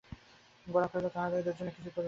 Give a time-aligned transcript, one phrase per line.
[0.67, 1.99] গোরা কহিল, তা হলে এদের জন্যে কিছুই করবে না?